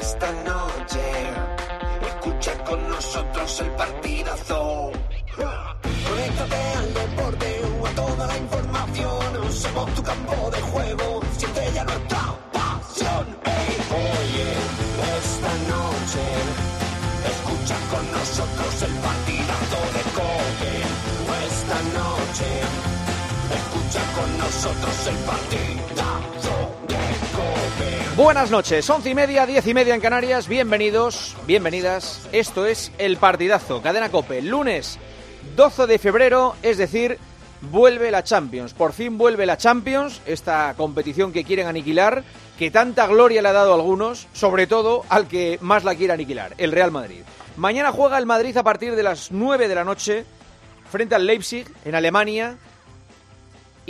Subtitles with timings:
[0.00, 1.00] Esta noche,
[2.08, 4.90] escucha con nosotros el partidazo.
[6.08, 9.52] Conéctate al deporte a toda la información.
[9.52, 13.26] Somos tu campo de juego, siente ya nuestra pasión.
[13.92, 14.48] Oye,
[15.18, 16.24] esta noche,
[17.32, 20.72] escucha con nosotros el partidazo de Cope.
[21.46, 22.48] Esta noche,
[23.58, 25.89] escucha con nosotros el Cope.
[28.22, 30.46] Buenas noches, once y media, diez y media en Canarias.
[30.46, 32.28] Bienvenidos, bienvenidas.
[32.32, 34.42] Esto es El Partidazo, Cadena Cope.
[34.42, 34.98] Lunes
[35.56, 37.16] 12 de febrero, es decir,
[37.62, 38.74] vuelve la Champions.
[38.74, 42.22] Por fin vuelve la Champions, esta competición que quieren aniquilar,
[42.58, 46.12] que tanta gloria le ha dado a algunos, sobre todo al que más la quiere
[46.12, 47.22] aniquilar, el Real Madrid.
[47.56, 50.26] Mañana juega el Madrid a partir de las 9 de la noche
[50.90, 52.58] frente al Leipzig en Alemania.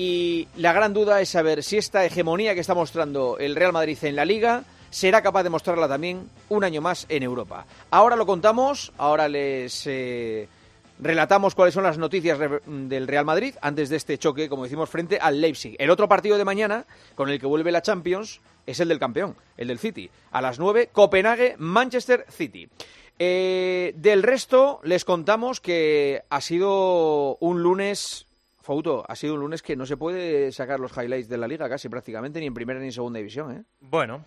[0.02, 3.98] Y la gran duda es saber si esta hegemonía que está mostrando el Real Madrid
[4.00, 7.66] en la liga será capaz de mostrarla también un año más en Europa.
[7.90, 10.48] Ahora lo contamos, ahora les eh,
[11.00, 15.18] relatamos cuáles son las noticias del Real Madrid antes de este choque, como decimos, frente
[15.18, 15.76] al Leipzig.
[15.78, 19.36] El otro partido de mañana, con el que vuelve la Champions, es el del campeón,
[19.58, 20.08] el del City.
[20.30, 22.70] A las 9, Copenhague, Manchester City.
[23.18, 28.28] Eh, del resto, les contamos que ha sido un lunes
[28.70, 31.68] Fouto, ha sido un lunes que no se puede sacar los highlights de la liga
[31.68, 33.64] casi prácticamente, ni en primera ni en segunda división, ¿eh?
[33.80, 34.24] Bueno,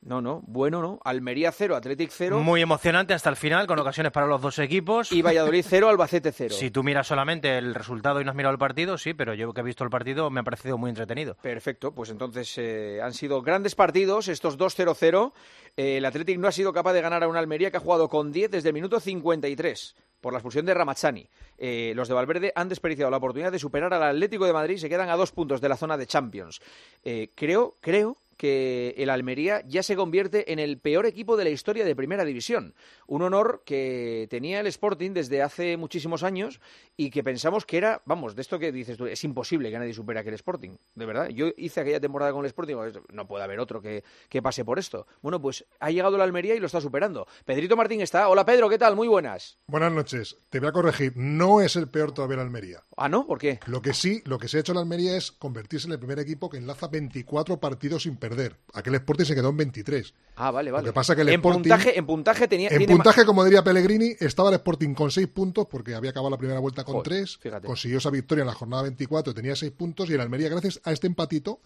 [0.00, 0.98] No, no, bueno, no.
[1.04, 5.12] Almería 0, Athletic 0 muy emocionante hasta el final, con ocasiones para los dos equipos.
[5.12, 6.52] y Valladolid 0, Albacete 0.
[6.58, 9.52] Si tú miras solamente el resultado y no has mirado el partido, sí, pero yo
[9.54, 11.36] que he visto el partido me ha parecido muy entretenido.
[11.40, 15.32] Perfecto, pues entonces eh, han sido grandes partidos, estos 2-0-0.
[15.76, 18.08] Eh, el Athletic no ha sido capaz de ganar a una Almería que ha jugado
[18.08, 19.94] con 10 desde el minuto 53
[20.24, 21.28] por la expulsión de Ramazzani.
[21.58, 24.78] Eh, los de Valverde han desperdiciado la oportunidad de superar al Atlético de Madrid y
[24.78, 26.62] se quedan a dos puntos de la zona de Champions.
[27.04, 31.50] Eh, creo, creo que el Almería ya se convierte en el peor equipo de la
[31.50, 32.74] historia de Primera División.
[33.06, 36.60] Un honor que tenía el Sporting desde hace muchísimos años
[36.96, 39.94] y que pensamos que era, vamos, de esto que dices tú, es imposible que nadie
[39.94, 41.28] supere aquel Sporting, de verdad.
[41.28, 44.64] Yo hice aquella temporada con el Sporting, digo, no puede haber otro que, que pase
[44.64, 45.06] por esto.
[45.22, 47.26] Bueno, pues ha llegado la Almería y lo está superando.
[47.44, 48.28] Pedrito Martín está.
[48.28, 48.96] Hola Pedro, ¿qué tal?
[48.96, 49.58] Muy buenas.
[49.66, 50.36] Buenas noches.
[50.50, 51.12] Te voy a corregir.
[51.16, 52.82] No es el peor todavía el Almería.
[52.96, 53.26] Ah, ¿no?
[53.26, 53.60] ¿Por qué?
[53.66, 56.18] Lo que sí, lo que se ha hecho en Almería es convertirse en el primer
[56.18, 58.56] equipo que enlaza 24 partidos sin perder.
[58.72, 60.14] Aquel Sporting se quedó en 23.
[60.36, 60.86] Ah, vale, vale.
[60.86, 62.68] que pasa que el en, Sporting- puntaje, en puntaje tenía...
[62.70, 66.38] En puntaje, como diría Pellegrini, estaba el Sporting con 6 puntos porque había acabado la
[66.38, 67.38] primera vuelta con Joder, 3.
[67.38, 67.66] fíjate.
[67.66, 70.92] Consiguió esa victoria en la jornada 24, tenía 6 puntos y el Almería, gracias a
[70.92, 71.60] este empatito,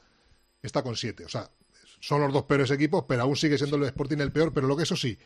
[0.63, 1.25] está con 7.
[1.25, 1.51] O sea,
[2.01, 4.53] son los dos peores equipos, pero aún sigue siendo el Sporting el peor.
[4.53, 5.19] Pero lo que eso sí,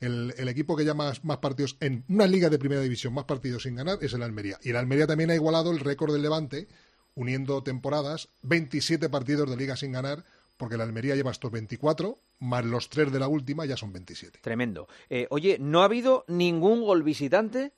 [0.00, 3.24] el, el equipo que ya más, más partidos en una liga de primera división, más
[3.24, 4.58] partidos sin ganar, es el Almería.
[4.62, 6.68] Y el Almería también ha igualado el récord del Levante,
[7.16, 10.24] uniendo temporadas, 27 partidos de liga sin ganar,
[10.56, 14.38] porque el Almería lleva estos 24, más los 3 de la última, ya son 27.
[14.42, 14.88] Tremendo.
[15.10, 17.72] Eh, oye, no ha habido ningún gol visitante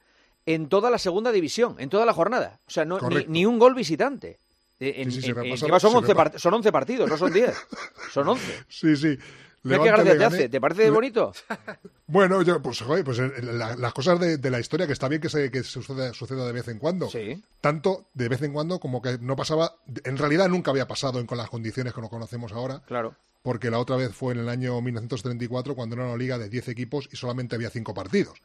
[0.44, 2.60] en toda la segunda división, en toda la jornada.
[2.66, 4.38] O sea, no, ni, ni un gol visitante.
[4.78, 7.16] En- Sí, sí, en- en- son, se me 11 pa- part- son 11 partidos, no
[7.16, 7.54] son 10.
[8.12, 8.44] Son 11.
[8.68, 9.16] Sí, sí.
[9.68, 10.48] Qué gracia te hace.
[10.48, 11.32] ¿Te parece bonito?
[12.08, 15.08] Bueno, yo, pues, joder, pues eh, la- las cosas de, de la historia que está
[15.08, 17.08] bien que se que suceda, suceda de vez en cuando.
[17.10, 17.42] Sí.
[17.60, 19.74] Tanto de vez en cuando como que no pasaba,
[20.04, 23.16] en realidad nunca había pasado en, con las condiciones que nos conocemos ahora, Claro.
[23.42, 26.68] porque la otra vez fue en el año 1934 cuando era una liga de 10
[26.68, 28.40] equipos y solamente había 5 partidos.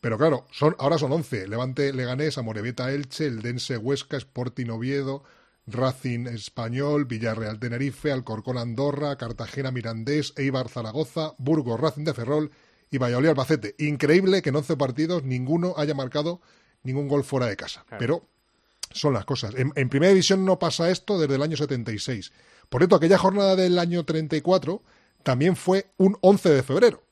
[0.00, 1.48] Pero claro, son, ahora son 11.
[1.48, 5.24] Levante Leganés, Amorebieta Elche, el Dense Huesca, Sporting Oviedo,
[5.66, 12.50] Racing Español, Villarreal Tenerife, Alcorcón Andorra, Cartagena Mirandés, Eibar Zaragoza, Burgos Racing de Ferrol
[12.90, 13.74] y Valladolid Albacete.
[13.78, 16.40] Increíble que en 11 partidos ninguno haya marcado
[16.82, 17.84] ningún gol fuera de casa.
[17.98, 18.28] Pero
[18.90, 19.54] son las cosas.
[19.56, 22.32] En, en primera división no pasa esto desde el año 76.
[22.68, 24.82] Por cierto, aquella jornada del año 34
[25.22, 27.02] también fue un 11 de febrero.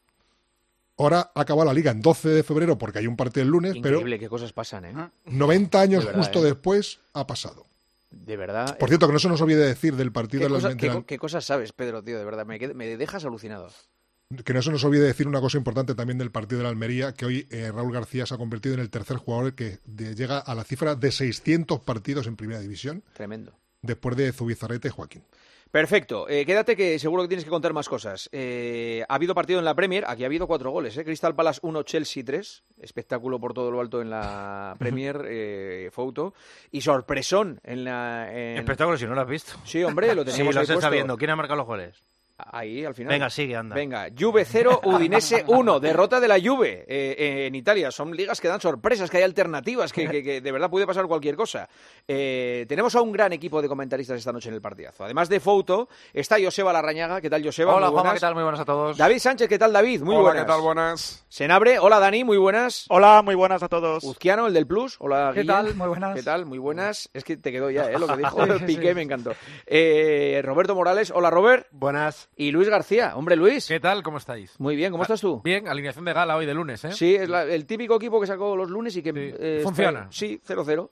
[0.99, 4.19] Ahora acaba la liga en 12 de febrero porque hay un partido el lunes, Increíble
[4.19, 4.93] qué cosas pasan, ¿eh?
[4.93, 6.45] pero 90 años verdad, justo ¿eh?
[6.45, 7.67] después ha pasado.
[8.13, 8.79] De verdad.
[8.79, 10.93] Por cierto, que no se nos olvide decir del partido ¿Qué, de la cosa- Almería-
[11.01, 12.19] qué- qué cosas sabes, Pedro, tío?
[12.19, 13.71] De verdad, me, me dejas alucinado.
[14.45, 17.13] que no se nos olvide decir una cosa importante también del partido de la Almería,
[17.13, 20.39] que hoy eh, Raúl García se ha convertido en el tercer jugador que de- llega
[20.39, 23.53] a la cifra de 600 partidos en primera división, Tremendo.
[23.83, 25.25] después de Zubizarreta y Joaquín.
[25.73, 26.29] Perfecto.
[26.29, 28.29] Eh, quédate que seguro que tienes que contar más cosas.
[28.31, 30.97] Eh, ha habido partido en la Premier, aquí ha habido cuatro goles.
[30.99, 31.05] ¿eh?
[31.05, 32.63] Crystal Palace 1, Chelsea 3.
[32.79, 36.35] Espectáculo por todo lo alto en la Premier, eh, foto.
[36.71, 38.31] Y sorpresón en la...
[38.31, 39.55] en- Espectáculo si no lo has visto.
[39.65, 40.93] Sí, hombre, lo Sí, teníamos lo ahí se está puesto.
[40.95, 41.17] viendo.
[41.17, 42.03] ¿Quién ha marcado los goles?
[42.51, 43.13] Ahí, al final.
[43.13, 43.75] Venga, sigue, anda.
[43.75, 47.91] Venga, Juve 0, Udinese 1, derrota de la Juve eh, eh, en Italia.
[47.91, 51.07] Son ligas que dan sorpresas, que hay alternativas, que, que- que de verdad puede pasar
[51.07, 51.69] cualquier cosa.
[52.09, 55.05] Eh, tenemos a un gran equipo de comentaristas esta noche en el partidazo.
[55.05, 57.21] Además de Foto, está Joseba Larrañaga.
[57.21, 57.75] ¿Qué tal, Joseba?
[57.75, 58.15] Hola, Juanma, buenas.
[58.15, 58.35] ¿qué tal?
[58.35, 58.97] Muy buenas a todos.
[58.97, 60.03] David Sánchez, ¿qué tal, David?
[60.03, 60.45] Muy Hola, buenas.
[60.45, 60.61] ¿qué tal?
[60.61, 61.25] Buenas.
[61.29, 62.87] Senabre, hola, Dani, muy buenas.
[62.89, 64.05] Hola, muy buenas a todos.
[64.05, 65.75] Uzquiano, el del Plus, hola, ¿Qué tal?
[65.75, 66.15] Muy buenas.
[66.15, 66.45] ¿Qué tal?
[66.47, 67.09] Muy buenas.
[67.15, 67.99] Es que te quedó ya, ¿eh?
[67.99, 68.37] Lo que dijo
[68.67, 69.33] Piqué me encantó.
[69.67, 71.67] Eh, Roberto Morales, hola, Robert.
[71.71, 72.29] Buenas.
[72.37, 73.13] Y Luis García.
[73.17, 73.67] Hombre, Luis.
[73.69, 74.03] ¿Qué tal?
[74.03, 74.59] ¿Cómo estáis?
[74.59, 75.41] Muy bien, ¿cómo estás tú?
[75.45, 76.93] Bien, alineación de gala hoy de lunes, ¿eh?
[76.93, 79.13] Sí, es la- el típico equipo que sacó los lunes y que...
[79.13, 79.19] Sí.
[79.19, 80.07] eh, está- Funciona.
[80.11, 80.91] sí, 0-0.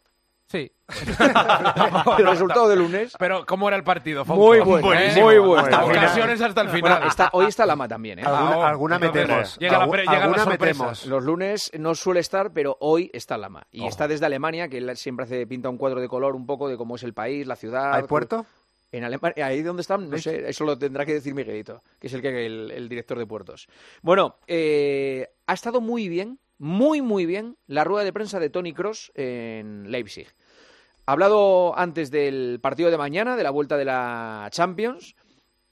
[0.49, 0.71] Sí.
[2.19, 3.15] El resultado de lunes.
[3.19, 4.25] Pero, ¿cómo era el partido?
[4.25, 4.45] Fausto?
[4.45, 5.27] Muy bueno, Buenísimo.
[5.27, 5.63] muy bueno.
[5.63, 6.93] Hasta ocasiones hasta el final.
[6.95, 8.23] Bueno, está, hoy está Lama también, ¿eh?
[8.25, 9.57] Alguna, Ah, alguna metemos.
[9.59, 11.07] llega la pre- alguna metemos.
[11.07, 13.65] Los lunes no suele estar, pero hoy está Lama.
[13.71, 13.89] Y Ojo.
[13.91, 16.77] está desde Alemania, que él siempre hace pinta un cuadro de color un poco de
[16.77, 17.95] cómo es el país, la ciudad.
[17.95, 18.45] ¿Hay puerto?
[18.93, 22.13] En Alemania, ahí donde están, no sé, eso lo tendrá que decir Miguelito, que es
[22.13, 23.69] el, que, el, el director de puertos.
[24.03, 28.73] Bueno, eh, ha estado muy bien, muy, muy bien la rueda de prensa de Tony
[28.73, 30.27] Cross en Leipzig.
[31.07, 35.17] Ha hablado antes del partido de mañana, de la vuelta de la Champions.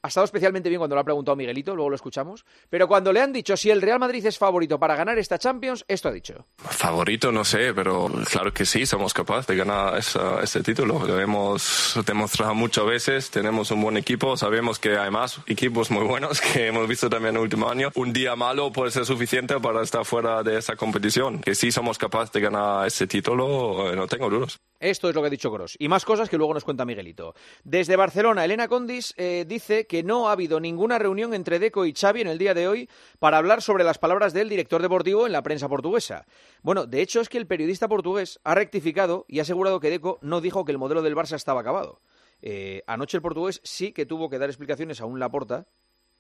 [0.03, 2.45] Ha estado especialmente bien cuando lo ha preguntado Miguelito, luego lo escuchamos.
[2.71, 5.85] Pero cuando le han dicho si el Real Madrid es favorito para ganar esta Champions,
[5.89, 6.47] esto ha dicho.
[6.57, 11.05] Favorito, no sé, pero claro que sí, somos capaces de ganar esa- ese título.
[11.05, 16.05] Lo hemos demostrado muchas veces, tenemos un buen equipo, sabemos que hay más equipos muy
[16.05, 17.91] buenos que hemos visto también en el último año.
[17.97, 21.41] Un día malo puede ser suficiente para estar fuera de esa competición.
[21.41, 24.59] Que sí somos capaces de ganar ese título, eh, no tengo dudas.
[24.81, 25.77] Esto es lo que ha dicho Cross.
[25.79, 27.35] Y más cosas que luego nos cuenta Miguelito.
[27.65, 31.93] Desde Barcelona, Elena Condis eh, dice que no ha habido ninguna reunión entre Deco y
[31.93, 32.89] Xavi en el día de hoy
[33.19, 36.27] para hablar sobre las palabras del director deportivo en la prensa portuguesa.
[36.63, 40.19] Bueno, de hecho es que el periodista portugués ha rectificado y ha asegurado que Deco
[40.23, 42.01] no dijo que el modelo del Barça estaba acabado.
[42.41, 45.67] Eh, anoche el portugués sí que tuvo que dar explicaciones a un Laporta,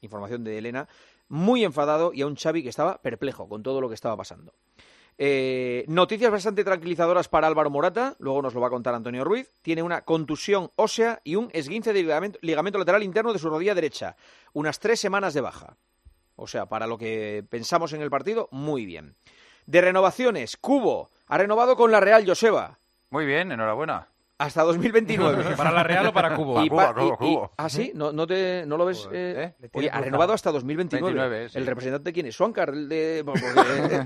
[0.01, 0.89] información de Elena,
[1.29, 4.53] muy enfadado y a un Xavi que estaba perplejo con todo lo que estaba pasando.
[5.21, 9.51] Eh, noticias bastante tranquilizadoras para Álvaro Morata, luego nos lo va a contar Antonio Ruiz.
[9.63, 13.75] Tiene una contusión ósea y un esguince de ligamento, ligamento lateral interno de su rodilla
[13.75, 14.17] derecha.
[14.53, 15.77] Unas tres semanas de baja.
[16.37, 19.17] O sea, para lo que pensamos en el partido, muy bien.
[19.67, 22.79] De renovaciones, Cubo ha renovado con la Real Joseba
[23.11, 24.07] Muy bien, enhorabuena.
[24.39, 25.45] Hasta 2029.
[25.57, 26.63] ¿Para la Real o para Cubo?
[26.65, 27.51] Y Cuba, y- Cuba.
[27.57, 27.93] ¿Ah, sí?
[27.95, 29.09] ¿No, no, te, no lo ves?
[29.13, 29.55] eh?
[29.61, 29.69] ¿eh?
[29.75, 31.13] Oye, ha renovado hasta 2029.
[31.15, 31.59] 29, sí.
[31.59, 32.37] ¿El representante quién es?
[32.37, 32.71] ¿Suancar?
[32.71, 33.23] El de...
[33.25, 34.05] porque, eh,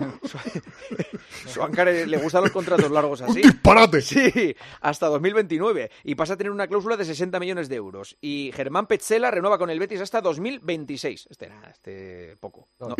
[1.46, 3.42] Suancar eh, le gustan los contratos largos ¡Un así.
[3.42, 4.00] disparate!
[4.12, 5.90] Sí, hasta 2029.
[6.04, 8.16] Y pasa a tener una cláusula de 60 millones de euros.
[8.20, 11.28] Y Germán Petzela renueva con el Betis hasta 2026.
[11.30, 12.68] Este, nada, este poco.
[12.78, 12.94] No,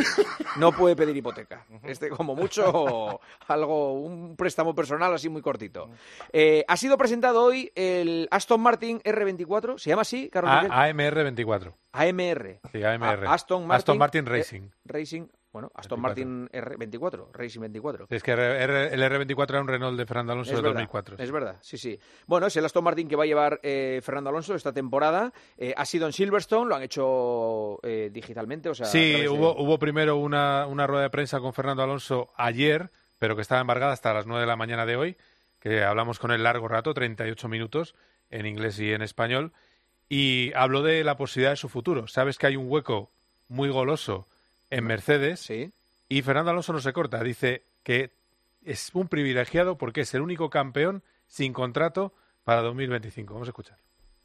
[0.56, 1.66] no puede pedir hipoteca.
[1.82, 5.90] Este, como mucho, algo, un préstamo personal así muy cortito.
[6.32, 9.78] Eh, ha sido presentado hoy el Aston Martin R24.
[9.78, 10.70] ¿Se llama así, Carlos Miguel?
[10.72, 11.76] AMR 24.
[11.92, 12.60] AMR.
[12.72, 13.26] Sí, AMR.
[13.26, 14.62] A- Aston Martin, Aston Martin eh, Racing.
[14.84, 15.26] Racing.
[15.52, 16.24] Bueno, Aston 24.
[16.26, 16.48] Martin
[16.90, 17.28] R24.
[17.32, 18.06] Racing 24.
[18.08, 21.16] Es que R- R- el R24 era un Renault de Fernando Alonso de verdad, 2004.
[21.18, 21.98] Es verdad, sí, sí.
[22.26, 25.30] Bueno, es el Aston Martin que va a llevar eh, Fernando Alonso esta temporada.
[25.58, 28.86] Eh, ha sido en Silverstone, lo han hecho eh, digitalmente, o sea...
[28.86, 32.30] a Sí, través de- hubo, hubo primero una, una rueda de prensa con Fernando Alonso
[32.36, 35.16] ayer, pero que estaba embargada hasta las 9 de la mañana de hoy,
[35.62, 37.94] que hablamos con él largo rato, 38 minutos,
[38.30, 39.52] en inglés y en español,
[40.08, 42.08] y habló de la posibilidad de su futuro.
[42.08, 43.10] Sabes que hay un hueco
[43.48, 44.26] muy goloso
[44.70, 45.70] en Mercedes Sí.
[46.08, 47.22] y Fernando Alonso no se corta.
[47.22, 48.10] Dice que
[48.64, 52.12] es un privilegiado porque es el único campeón sin contrato
[52.44, 53.32] para 2025.
[53.34, 53.78] Vamos a escuchar.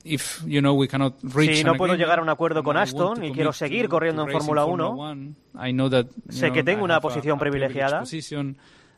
[0.03, 2.77] If, you know, we cannot reach Si no puedo agreement, llegar a un acuerdo con
[2.77, 5.33] and I want Aston to y quiero seguir corriendo en Fórmula Formula 1, One,
[5.69, 8.03] I know that, you sé que tengo I una have a- posición privilegiada.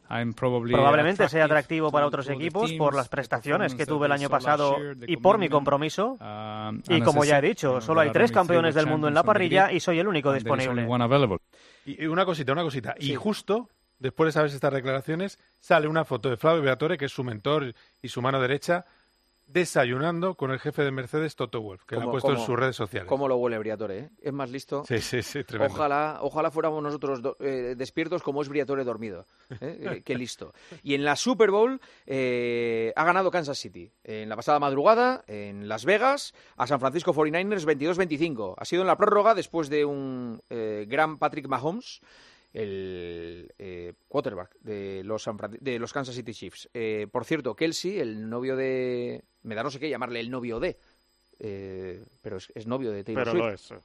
[0.10, 0.28] Position.
[0.28, 4.12] I'm probably probablemente sea attractive atractivo para otros equipos por las prestaciones que tuve el
[4.12, 4.76] año pasado
[5.08, 5.52] y por mi commitment.
[5.52, 6.18] compromiso.
[6.20, 8.32] Um, Y and como as I ya he said, dicho, solo hay there are tres
[8.32, 10.86] only campeones three del mundo en champions la parrilla y soy el único disponible.
[10.86, 11.38] one available.
[11.86, 12.96] Y y una cosita, una cosita.
[13.00, 17.12] Y justo después de saber estas declaraciones, sale una foto de Flavio Beatore, que es
[17.12, 18.86] su mentor y su mano derecha,
[19.52, 22.58] desayunando con el jefe de Mercedes, Toto Wolf, que lo ha Cómo- puesto en sus
[22.58, 23.10] redes sociales.
[23.10, 24.10] Cómo lo huele Briatore, ¿eh?
[24.22, 24.84] Es más listo.
[24.88, 25.74] Sí, sí, sí, tremendo.
[25.74, 29.26] Ojalá, ojalá fuéramos nosotros do- eh, despiertos como es Briatore dormido.
[29.60, 30.02] ¿eh?
[30.06, 30.54] Qué listo.
[30.84, 33.92] Y en la Super Bowl ha ganado Kansas City.
[34.04, 38.54] En la pasada madrugada, en Las Vegas, a San Francisco 49ers 22-25.
[38.58, 42.02] Ha sido en la prórroga después de un gran Patrick Mahomes
[42.54, 46.70] el eh, quarterback de los, San de los Kansas City Chiefs.
[46.74, 49.24] Eh, por cierto, Kelsey, el novio de...
[49.44, 50.78] Me da no sé qué llamarle el novio de...
[51.40, 53.72] eh, pero es, es novio de Taylor Pero Swift.
[53.72, 53.84] lo es.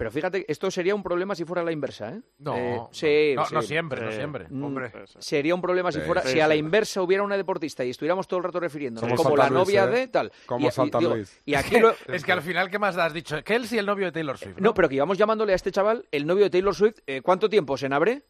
[0.00, 0.04] Eh.
[0.04, 2.20] Pero fíjate, esto sería un problema si fuera a la inversa, ¿eh?
[2.38, 3.54] No, Eh, no, sí, no, sí.
[3.54, 4.16] no siempre, no Sí.
[4.16, 4.46] siempre.
[4.48, 4.92] Mm, Hombre.
[5.18, 8.26] Sería un problema si fuera sí, si a la inversa hubiera una deportista y estuviéramos
[8.26, 9.88] todo el rato refiriéndonos Como la Luis, novia ¿eh?
[9.88, 10.32] de tal.
[10.46, 11.40] Como y, Santa digo, Luis.
[11.44, 13.42] y aquí lo- Es que al final, ¿qué más has dicho?
[13.44, 14.58] Que él sí el novio de Taylor Swift.
[14.58, 16.98] no, pero que íbamos llamándole a este chaval el novio de Taylor Swift.
[17.06, 18.22] eh, ¿Cuánto tiempo se abre?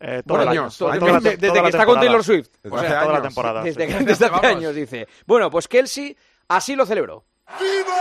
[0.00, 0.60] Eh, todo Bueno, el año.
[0.62, 2.00] años, todo- Toda la desde, desde toda que la está con.
[2.00, 2.48] Taylor Swift.
[2.62, 3.22] Desde O sea, hace toda la años.
[3.28, 3.62] temporada.
[3.62, 3.92] desde, sí.
[3.98, 5.08] que- desde hace años, dice.
[5.26, 6.16] Bueno, pues Kelsey
[6.48, 7.24] así lo celebró.
[7.60, 7.96] ¡Viva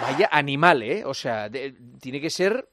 [0.01, 1.03] Vaya animal, ¿eh?
[1.05, 2.68] O sea, de- tiene que ser...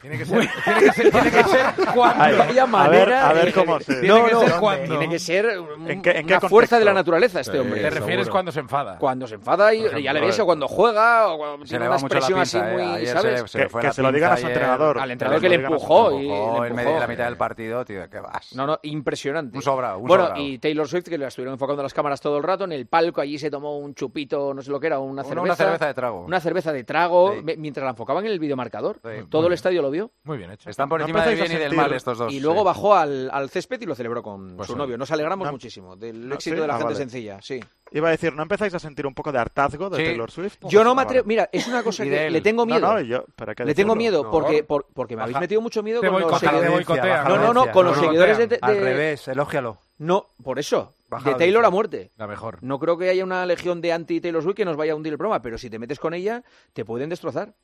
[0.00, 2.22] Tiene que ser, tiene que ser, tiene que ser cuando.
[2.22, 3.94] Ay, Vaya a ver, manera a ver cómo se...
[4.00, 4.86] Tiene No, que no, ser cuando.
[4.98, 7.58] tiene que ser un- ¿En qué- en qué una fuerza de la naturaleza este Sí.
[7.58, 7.80] hombre.
[7.80, 8.32] Te refieres seguro.
[8.32, 8.98] cuando se enfada.
[8.98, 11.84] Cuando se enfada y ejemplo, ya le ves o cuando juega o cuando Se tiene
[11.86, 12.94] le una va mucho la expresión así muy, ¿eh?
[12.96, 13.40] Ayer ¿sabes?
[13.40, 14.98] se, se Que- le que se lo digan a su entrenador.
[15.00, 17.24] Al entrenador Que que le le empujó y Empujó le en medio de la mitad
[17.24, 18.54] del partido, tío, ¿qué vas?
[18.54, 19.56] No, no, impresionante.
[19.56, 20.44] Un sobrado, un bueno, sobrado.
[20.44, 23.20] y Taylor Swift, que la estuvieron enfocando las cámaras todo el rato, en el palco
[23.20, 25.42] allí se tomó un chupito, no sé lo que era, una cerveza.
[25.42, 26.20] una cerveza de trago.
[26.24, 28.98] Una cerveza de trago, mientras la enfocaban en el videomarcador.
[29.00, 29.52] Todo muy el bien.
[29.78, 30.10] Estadio lo vio.
[30.24, 30.68] Muy bien hecho.
[30.68, 32.32] Están por No encima del bien y del mal estos dos.
[32.32, 32.64] y luego sí.
[32.66, 34.78] bajó al, al césped y lo celebró con Pues su sí.
[34.78, 34.98] novio.
[34.98, 35.52] Nos alegramos No.
[35.52, 36.60] muchísimo del No, éxito ¿sí?
[36.62, 36.96] de la Ah, gente vale.
[36.96, 37.60] sencilla, sí.
[37.92, 40.04] Iba a decir, ¿no empezáis a sentir un poco de hartazgo de Sí.
[40.04, 40.58] Taylor Swift?
[40.68, 41.26] Yo no me Ah, atrevo.
[41.26, 42.80] Mira, es una cosa que le tengo miedo.
[42.80, 43.24] No, no, yo,
[43.64, 44.30] le tengo miedo No.
[44.30, 46.86] porque, por- porque me habéis metido mucho miedo Te con los seguidores.
[47.28, 49.78] No, no, no, con los seguidores de, de- Al revés, elógialo.
[49.98, 50.92] No, por eso.
[51.10, 52.10] De Taylor a muerte.
[52.16, 52.58] La mejor.
[52.62, 55.18] No creo que haya una legión de anti-Taylor Swift que nos vaya a hundir el
[55.18, 57.54] programa, pero si te metes con ella, te pueden destrozar.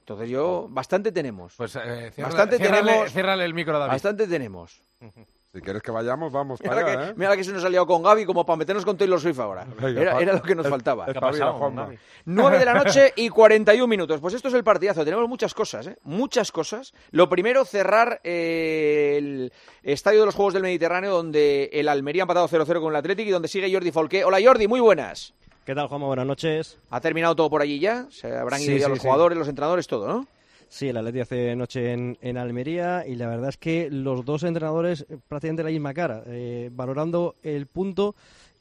[0.00, 1.54] Entonces yo, bastante tenemos.
[1.56, 3.92] Pues eh, ciérrale- Bastante ciérrale- tenemos- ciérrale el micro, David.
[3.92, 4.82] Bastante tenemos.
[5.54, 7.14] Si quieres que vayamos, vamos Mira, para que, allá, ¿eh?
[7.16, 9.64] mira que se nos ha liado con Gaby como para meternos con Taylor Swift ahora.
[9.80, 11.06] Venga, Era, lo que nos faltaba.
[12.26, 14.20] 9 de la noche y 41 minutos.
[14.20, 15.04] Pues esto es el partidazo.
[15.06, 15.96] Tenemos muchas cosas, ¿eh?
[16.02, 16.92] Muchas cosas.
[17.12, 19.52] Lo primero, cerrar eh, el
[19.82, 23.26] Estadio de los Juegos del Mediterráneo, donde el Almería ha empatado 0-0 con el Athletic
[23.26, 24.24] y donde sigue Jordi Folqué.
[24.24, 25.32] Hola Jordi, muy buenas.
[25.64, 26.06] ¿Qué tal, Juanma?
[26.08, 26.78] Buenas noches.
[26.90, 28.06] ¿Ha terminado todo por allí ya?
[28.10, 29.06] Se habrán ido Sí, ya sí, los sí.
[29.06, 30.26] jugadores, los entrenadores, todo, ¿no?
[30.70, 34.42] Sí, el Atleti hace noche en, en Almería y la verdad es que los dos
[34.42, 38.14] entrenadores prácticamente la misma cara, eh, valorando el punto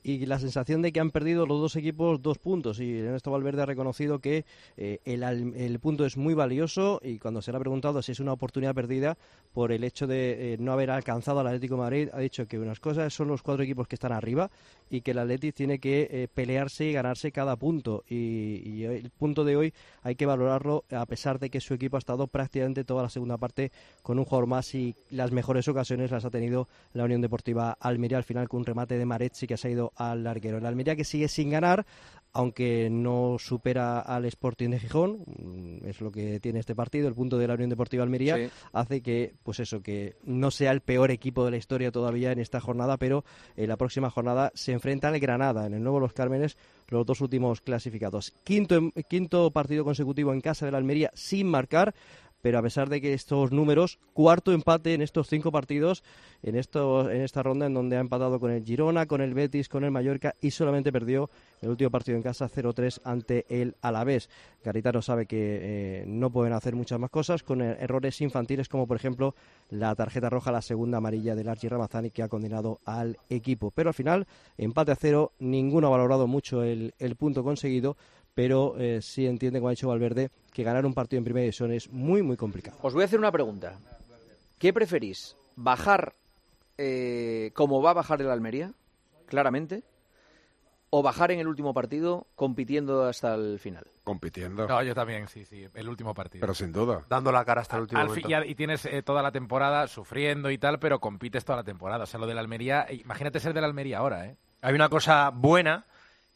[0.07, 2.79] y la sensación de que han perdido los dos equipos dos puntos.
[2.79, 4.45] Y Ernesto Valverde ha reconocido que
[4.77, 8.19] eh, el, el punto es muy valioso y cuando se le ha preguntado si es
[8.19, 9.17] una oportunidad perdida
[9.53, 12.79] por el hecho de eh, no haber alcanzado al Atlético Madrid, ha dicho que unas
[12.79, 14.49] cosas son los cuatro equipos que están arriba
[14.89, 18.03] y que el Atleti tiene que eh, pelearse y ganarse cada punto.
[18.07, 19.73] Y, el punto de hoy
[20.03, 23.37] hay que valorarlo a pesar de que su equipo ha estado prácticamente toda la segunda
[23.37, 23.71] parte
[24.03, 28.17] con un jugador más y las mejores ocasiones las ha tenido la Unión Deportiva Almería
[28.17, 30.57] al final con un remate de Maretzi que ha ido al larguero.
[30.57, 31.85] El Almería que sigue sin ganar,
[32.33, 37.15] aunque no supera al Sporting de Gijón, mm, es lo que tiene este partido, el
[37.15, 38.49] punto de la Unión Deportiva Almería Sí.
[38.73, 42.39] hace que, pues eso, que no sea el peor equipo de la historia todavía en
[42.39, 43.23] esta jornada, pero
[43.55, 46.57] en la próxima jornada se enfrenta al Granada, en el nuevo Los Cármenes,
[46.89, 48.33] los dos últimos clasificados.
[48.43, 51.95] Quinto, quinto partido consecutivo en casa de la Almería sin marcar,
[52.41, 56.03] pero a pesar de que estos números, cuarto empate en estos cinco partidos,
[56.43, 59.69] en, estos, en esta ronda en donde ha empatado con el Girona, con el Betis,
[59.69, 61.29] con el Mallorca y solamente perdió
[61.61, 64.29] el último partido en casa 0-3 ante el Alavés.
[64.63, 68.87] Garitano sabe que eh, no pueden hacer muchas más cosas con eh, errores infantiles como
[68.87, 69.35] por ejemplo
[69.69, 73.71] la tarjeta roja, la segunda amarilla del Archie Ramazani que ha condenado al equipo.
[73.71, 74.27] Pero al final,
[74.57, 77.97] empate a cero, ninguno ha valorado mucho el, el punto conseguido,
[78.37, 81.71] pero eh, sí entiende, como ha dicho Valverde, que ganar un partido en primera división
[81.71, 82.77] es muy, muy complicado.
[82.83, 83.79] Os voy a hacer una pregunta.
[84.59, 85.35] ¿Qué preferís?
[85.55, 86.13] ¿Bajar
[86.77, 88.73] eh, como va a bajar el Almería,
[89.25, 89.81] claramente?
[90.91, 93.87] ¿O bajar en el último partido compitiendo hasta el final?
[94.03, 94.67] Compitiendo.
[94.67, 95.65] No, yo también, sí, sí.
[95.73, 96.41] El último partido.
[96.41, 97.05] Pero sin duda.
[97.09, 98.29] Dando la cara hasta el último momento.
[98.29, 102.03] y, y tienes eh, toda la temporada sufriendo y tal, pero compites toda la temporada.
[102.03, 104.37] O sea, lo del Almería, imagínate ser del Almería ahora, ¿eh?
[104.61, 105.87] Hay una cosa buena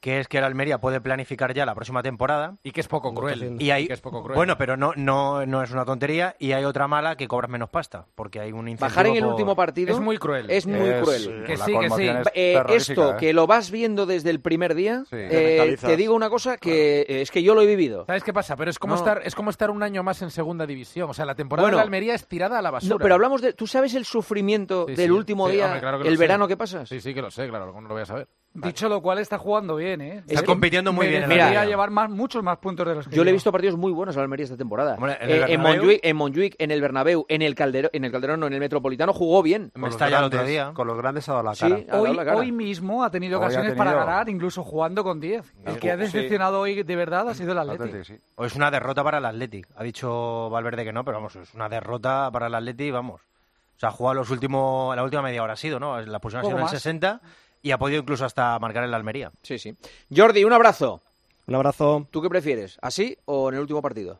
[0.02, 2.58] que es que el Almería puede planificar ya la próxima temporada.
[2.64, 3.56] Y que es poco cruel.
[3.60, 4.36] Y hay, que es poco cruel.
[4.36, 6.36] bueno, pero no, no, no es una tontería.
[6.40, 9.22] Y hay otra mala que cobras menos pasta, porque hay un incentivo Bajar en el
[9.24, 10.50] por- último partido Es muy cruel.
[10.50, 11.44] Es muy Es- cruel.
[11.46, 12.08] Que sí, que sí.
[12.08, 13.16] es Eh, esto, ¿eh?
[13.20, 15.16] que lo vas viendo desde el primer día, Sí.
[15.18, 18.06] eh, Te digo una cosa que es que yo lo he vivido.
[18.08, 18.56] ¿Sabes qué pasa?
[18.56, 19.00] Pero es como, No.
[19.00, 21.10] estar, es como estar un año más en segunda división.
[21.10, 21.78] O sea, la temporada Bueno.
[21.78, 22.96] de la Almería es tirada a la basura.
[22.96, 23.54] No, pero hablamos de...
[23.54, 25.12] ¿Tú sabes el sufrimiento Sí, del sí.
[25.12, 26.22] último Sí, día, hombre, claro que el lo sé.
[26.24, 26.90] verano que pasas?
[26.90, 28.28] Sí, sí, que lo sé, claro, ¿cómo no lo voy a saber?
[28.54, 30.24] Dicho lo cual, está jugando bien, ¿eh?
[30.28, 31.64] Está compitiendo muy bien Liga.
[31.64, 34.18] llevar más, muchos más puntos de los que Yo le he visto partidos muy buenos
[34.18, 34.96] al Almería esta temporada.
[34.96, 38.04] Hombre, en Eh, el en, Montjuic, en Montjuic, en el Bernabéu, en el Calderón, en
[38.04, 39.70] el Calderón, no, en el Metropolitano jugó bien.
[39.74, 41.82] Con los grandes- Con los grandes ha dado la Sí, cara.
[41.88, 42.38] dado Hoy, la cara.
[42.38, 45.46] hoy mismo ha tenido Hoy ha ocasiones para ganar, incluso jugando con 10.
[45.66, 46.02] El que ha Sí.
[46.02, 48.14] decepcionado hoy de verdad ha sido el Atlético.
[48.36, 49.64] O es una derrota para el Atleti.
[49.78, 53.22] Ha dicho Valverde que no, pero vamos, es una derrota para el Atleti, vamos.
[53.22, 56.00] O sea, ha jugado los últimos, la última media hora ha sido, ¿no?
[56.02, 56.72] La posición ha sido en el más.
[56.72, 57.22] 60
[57.62, 59.32] y ha podido incluso hasta marcar en la Almería.
[59.44, 59.76] Sí, sí.
[60.16, 61.02] Jordi, un abrazo.
[61.48, 62.08] Un abrazo.
[62.12, 62.78] ¿Tú qué prefieres?
[62.82, 64.20] ¿Así o en el último partido?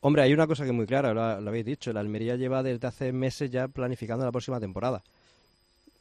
[0.00, 1.92] Hombre, hay una cosa que es muy clara, lo, lo habéis dicho.
[1.92, 5.02] La Almería lleva desde hace meses ya planificando la próxima temporada.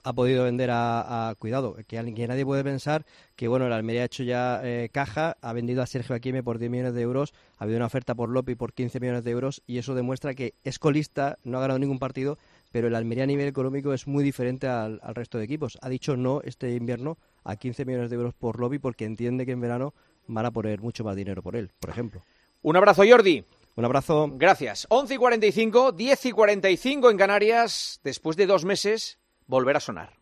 [0.04, 4.04] Ha podido vender a, a- cuidado, que, que nadie puede pensar que bueno, la Almería
[4.04, 7.34] ha hecho ya eh, caja, ha vendido a Sergio Aquime por 10 millones de euros,
[7.58, 10.54] ha habido una oferta por Lopi por 15 millones de euros y eso demuestra que
[10.64, 12.38] es colista, no ha ganado ningún partido,
[12.72, 15.78] pero el Almería a nivel económico es muy diferente al, al resto de equipos.
[15.82, 19.54] Ha dicho no este invierno a 15 millones de euros por Lopi porque entiende que
[19.54, 19.94] en verano
[20.28, 22.22] van a poner mucho más dinero por él, por ejemplo.
[22.62, 23.46] Un abrazo, Jordi.
[23.76, 24.30] Un abrazo.
[24.34, 24.88] Gracias.
[24.90, 28.00] 11 y 45, 10 y 45 en Canarias.
[28.04, 30.18] Después de dos meses, volver a sonar.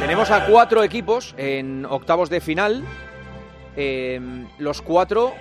[0.00, 2.84] Tenemos a cuatro equipos en octavos de final.
[3.76, 4.20] Eh,
[4.58, 5.34] los cuatro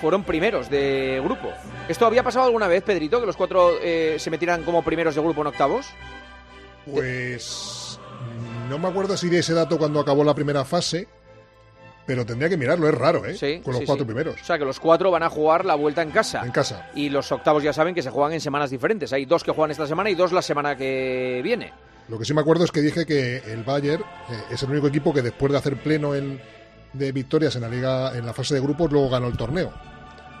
[0.00, 1.50] fueron primeros de grupo.
[1.88, 5.20] ¿Esto había pasado alguna vez, Pedrito, que los cuatro eh, se metieran como primeros de
[5.20, 5.86] grupo en octavos?
[6.86, 7.98] Pues
[8.68, 11.08] no me acuerdo si de ese dato cuando acabó la primera fase,
[12.06, 13.34] pero tendría que mirarlo, es raro, ¿eh?
[13.36, 14.06] Sí, Con los sí, cuatro sí.
[14.06, 14.40] primeros.
[14.40, 16.42] O sea, que los cuatro van a jugar la vuelta en casa.
[16.44, 16.90] En casa.
[16.94, 19.12] Y los octavos ya saben que se juegan en semanas diferentes.
[19.12, 21.72] Hay dos que juegan esta semana y dos la semana que viene.
[22.08, 24.88] Lo que sí me acuerdo es que dije que el Bayern eh, es el único
[24.88, 26.38] equipo que después de hacer pleno en-
[26.94, 29.72] de victorias en la liga, en la fase de grupos, luego ganó el torneo.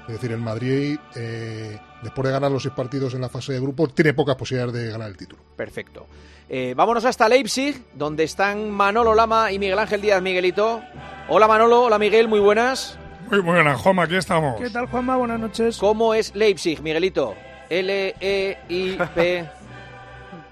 [0.06, 3.60] Es decir, el Madrid, eh, después de ganar los seis partidos en la fase de
[3.60, 5.42] grupos, tiene pocas posibilidades de ganar el título.
[5.56, 6.06] Perfecto.
[6.48, 10.82] Eh, vámonos hasta Leipzig, donde están Manolo Lama y Miguel Ángel Díaz Miguelito.
[11.28, 12.98] Hola Manolo, hola Miguel, muy buenas.
[13.30, 14.60] Muy buenas, Juanma, aquí estamos.
[14.60, 15.16] ¿Qué tal, Juanma?
[15.16, 15.78] Buenas noches.
[15.78, 17.34] ¿Cómo es Leipzig, Miguelito?
[17.70, 19.48] E L-E-I-P.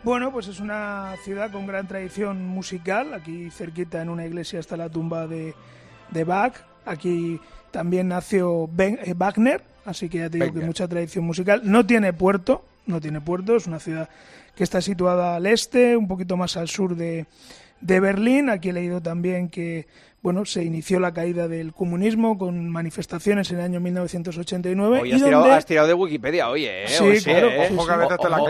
[0.05, 3.15] Bueno, pues es una ciudad con gran tradición musical.
[3.15, 5.55] Aquí cerquita en una iglesia está la tumba de,
[6.13, 6.55] de Bach.
[6.85, 7.41] Aquí
[7.71, 11.63] también nació Ben- eh, Wagner, así que ya te digo que mucha tradición musical.
[11.65, 14.09] No tiene puerto, no tiene puerto, es una ciudad
[14.55, 17.27] que está situada al este, un poquito más al sur de,
[17.81, 18.51] de Berlín.
[18.51, 19.87] Aquí he leído también que
[20.23, 25.01] bueno, se inició la caída del comunismo con manifestaciones en el año 1989.
[25.01, 26.89] Hoy y has tirado, donde- has tirado de Wikipedia, oye, ¿eh?
[26.89, 27.71] Sí, Hoy claro, ¿eh?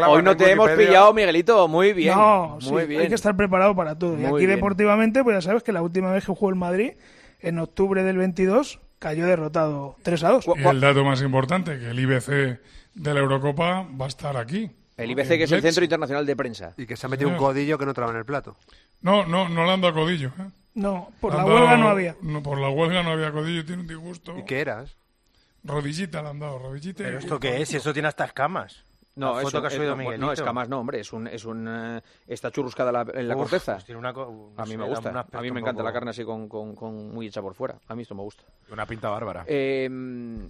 [0.00, 2.14] la Hoy no te hemos pillado, Miguelito, muy bien.
[2.14, 3.00] No, muy sí, bien.
[3.02, 4.20] hay que estar preparado para todo.
[4.20, 4.50] Y aquí bien.
[4.50, 6.92] deportivamente, pues ya sabes que la última vez que jugó el Madrid,
[7.42, 10.46] en octubre del 22, cayó derrotado 3 a 2.
[10.56, 12.60] Y el dato más importante, que el IBC
[12.94, 14.70] de la Eurocopa va a estar aquí.
[14.96, 15.62] El IBC, que es el.
[15.62, 16.74] Centro Internacional de Prensa.
[16.76, 18.56] Y que se ha metido un codillo que no traba en el plato.
[19.00, 20.28] No, no, no le han dado codillo.
[20.38, 20.50] ¿eh?
[20.74, 22.16] No, por la huelga dado- no había.
[22.22, 24.38] No, por la huelga no había codillo, tiene un disgusto.
[24.38, 24.96] ¿Y qué eras?
[25.64, 27.04] Rodillita le han dado, rodillita.
[27.04, 27.68] ¿Pero esto qué es?
[27.68, 28.84] Si eso tiene hasta escamas.
[29.14, 30.24] No, la es foto que ha es- subido Miguelito.
[30.26, 33.42] no, escamas no, hombre, es un, es un eh, está churruscada la- en la Uf,
[33.42, 33.74] corteza.
[33.74, 36.24] pues tiene una a mí me gusta, a mí me encanta poco- la carne así
[36.24, 37.78] con, con- con muy hecha por fuera.
[37.88, 38.44] A mí esto me gusta.
[38.70, 39.44] Una pinta bárbara.
[39.46, 39.88] Eh,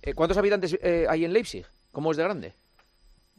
[0.02, 1.66] eh, ¿Cuántos habitantes eh, hay en Leipzig?
[1.90, 2.54] ¿Cómo es de grande?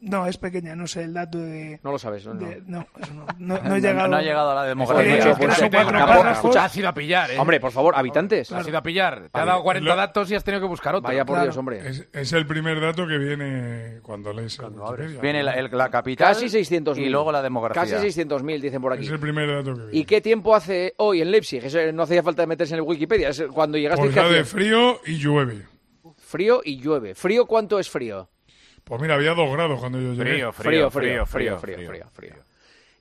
[0.06, 1.80] No, es pequeña, no sé el dato de...
[1.82, 2.34] No lo sabes, ¿no?
[2.34, 4.08] de- no, eso no, no, no No, he llegado...
[4.10, 5.34] no ha llegado a la demografía.
[5.38, 6.32] Pues son cuatro párrafos.
[6.38, 7.40] escucha, has ido a pillar, ¿eh?
[7.40, 8.52] Hombre, por favor, habitantes.
[8.52, 9.30] Has ido a pillar.
[9.32, 11.08] Te ha dado 40 Lo- datos y has tenido que buscar otro.
[11.08, 11.46] Vaya por Claro.
[11.46, 11.88] Dios, hombre.
[11.88, 15.22] Es, es el primer dato que viene cuando lees el Wikipedia.
[15.22, 16.98] Viene la, el- la capital Casi 600.000.
[16.98, 17.84] y luego la demografía.
[17.84, 19.06] Casi 600.000, dicen por aquí.
[19.06, 19.98] Es el primer dato que viene.
[19.98, 21.64] ¿Y qué tiempo hace hoy en Leipzig?
[21.64, 23.30] Eso no hacía falta meterse en el Wikipedia.
[23.30, 25.66] Es cuando llegaste Pues de frío y llueve.
[26.18, 27.16] frío y llueve.
[27.16, 28.30] ¿Frío cuánto es frío?
[28.84, 30.24] Pues mira, había dos grados cuando yo llegué.
[30.24, 32.34] Frío, Frío, frío, frío, frío, frío, frío.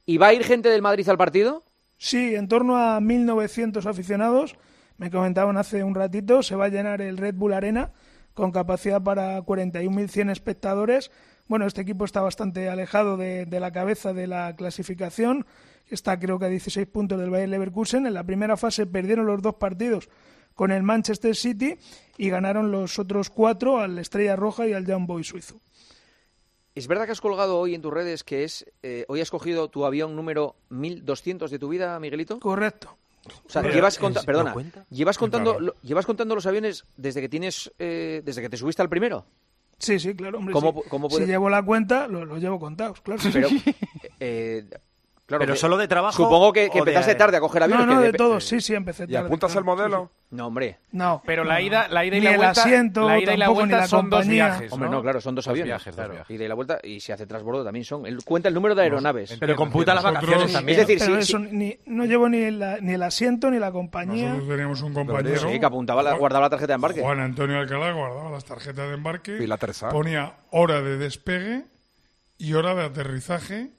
[0.06, 1.62] ¿Y va a ir gente del Madrid al partido?
[1.96, 4.56] Sí, en torno a 1.900 aficionados.
[4.98, 7.92] Me comentaban hace un ratito, se va a llenar el Red Bull Arena
[8.34, 11.10] con capacidad para 41.100 espectadores.
[11.48, 15.46] Bueno, este equipo está bastante alejado de, de la cabeza de la clasificación.
[15.88, 18.06] Está creo que a 16 puntos del Bayer Leverkusen.
[18.06, 20.08] En la primera fase perdieron los dos partidos
[20.54, 21.76] con el Manchester City
[22.18, 25.60] y ganaron los otros cuatro al Estrella Roja y al Young Boy suizo.
[26.74, 29.68] ¿Es verdad que has colgado hoy en tus redes que es eh, hoy has cogido
[29.68, 32.40] tu avión número 1200 de tu vida, Miguelito?
[32.40, 32.96] Correcto.
[33.46, 36.84] O sea, Pero, llevas ¿en conta- serio perdona, llevas contando lo- llevas contando los aviones
[36.96, 39.24] desde que tienes eh, desde que te subiste al primero.
[39.78, 40.52] Sí, sí, claro, hombre.
[40.52, 40.76] ¿Cómo sí.
[40.78, 43.20] pu- cómo Si llevo la cuenta, lo, lo llevo contados, claro.
[43.32, 43.48] Pero
[44.20, 44.64] eh,
[45.32, 46.16] Claro, Pero que- solo de trabajo.
[46.24, 47.86] Supongo que, que de- empezaste tarde a coger aviones.
[47.86, 49.28] No, no, que de todo, sí, sí, empecé tarde.
[49.28, 50.78] claro, sí, No, hombre.
[50.92, 51.22] No.
[51.26, 53.48] Pero la ida, la ida y Ni la el vuelta, asiento, la ida y la
[53.48, 54.72] vuelta la son dos viajes.
[54.72, 55.68] Hombre, no, claro, son dos, Dos aviones.
[55.68, 56.12] viajes, dos claro.
[56.12, 56.30] viajes.
[56.36, 58.06] Ida y la vuelta, y si hace transbordo también son.
[58.06, 59.36] El, cuenta el número de aeronaves.
[59.40, 60.80] Pero computa las Nosotros- vacaciones también.
[60.80, 61.48] Es decir, Pero sí, eso, sí.
[61.50, 64.28] ni, no llevo ni, la- ni el asiento ni la compañía.
[64.30, 65.38] Nosotros teníamos un compañero.
[65.50, 67.00] Sí, que apuntaba la- guardaba la tarjeta de embarque.
[67.00, 69.36] Juan Antonio Alcalá guardaba las tarjetas de embarque.
[69.40, 69.90] Y la tercera.
[69.92, 71.64] Ponía hora de despegue
[72.38, 73.70] y hora de aterrizaje.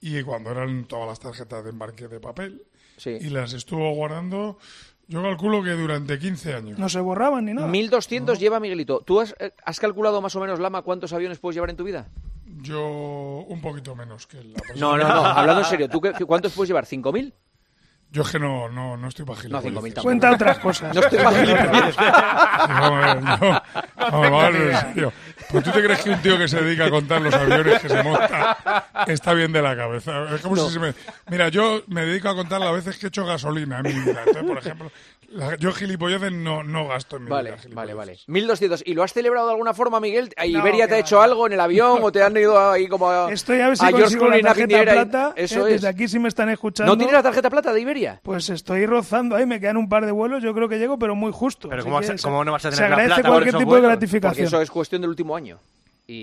[0.00, 2.62] Y cuando eran todas las tarjetas de embarque de papel.
[2.96, 3.10] Sí.
[3.20, 4.58] Y las estuvo guardando,
[5.08, 6.78] yo calculo que durante 15 años.
[6.78, 7.66] No se borraban ni nada.
[7.66, 9.00] 1200 lleva Miguelito.
[9.00, 11.84] ¿Tú has, eh, has calculado más o menos, Lama, cuántos aviones puedes llevar en tu
[11.84, 12.08] vida?
[12.62, 14.80] Yo un poquito menos que la persona.
[14.80, 15.24] No, no, no.
[15.26, 16.84] Hablando en serio, ¿tú qué- cuántos puedes llevar?
[16.84, 17.32] ¿5.000?
[18.12, 19.72] Yo es que no, no, no estoy para No, gilipolleces.
[19.72, 20.02] 5.000 tampoco.
[20.02, 20.94] Cuenta otras cosas.
[20.94, 23.14] No estoy para
[24.96, 25.12] no.
[25.52, 27.88] Pues tú te crees que un tío que se dedica a contar los aviones que
[27.88, 30.34] se monta está bien de la cabeza.
[30.34, 30.94] Es como si se me...
[31.28, 34.22] Mira, yo me dedico a contar las veces que he hecho gasolina en mi vida.
[34.26, 34.92] Entonces, por ejemplo,
[35.30, 37.60] la- yo gilipolleces no, no gasto en mi Vale, vida.
[37.74, 38.18] vale, vale.
[38.26, 38.82] 1200.
[38.84, 40.30] ¿Y lo has celebrado de alguna forma, Miguel?
[40.36, 42.88] ¿A No, ¿Iberia te ha hecho algo en el avión o te han ido ahí
[42.88, 45.32] como a, Estoy a ver si George consigo la tarjeta y- plata.
[45.36, 45.80] Eso eh, es.
[45.82, 46.92] Desde aquí si me están escuchando.
[46.92, 48.20] ¿No tienes la tarjeta plata de Iberia?
[48.22, 51.14] Pues estoy rozando ahí, me quedan un par de vuelos, yo creo que llego, pero
[51.14, 51.68] muy justo.
[51.68, 53.28] Pero ¿cómo que vas a- se- cómo no vas a Se tener la agradece plata
[53.28, 53.80] cualquier tipo de?
[53.80, 54.46] Porque gratificación.
[54.46, 55.58] eso es cuestión del último año.
[56.06, 56.14] Y,